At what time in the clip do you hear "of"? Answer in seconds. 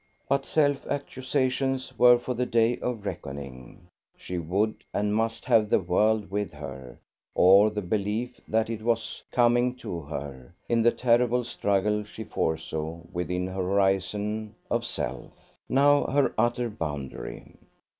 2.79-3.05, 14.71-14.83